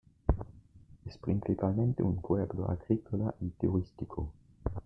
[1.05, 4.31] Es principalmente un pueblo agrícola y turístico.